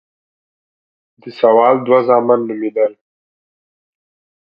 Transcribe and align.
د 1.21 1.23
ساول 1.39 1.75
دوه 1.85 1.99
زامن 2.07 2.39
نومېدل. 2.47 2.91